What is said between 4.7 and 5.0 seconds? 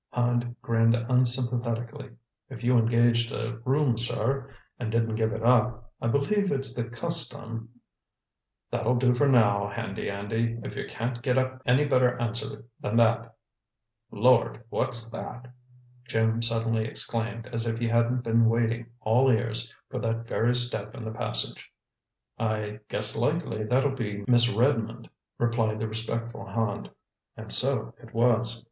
and